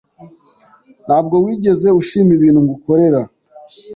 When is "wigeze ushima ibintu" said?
1.43-2.59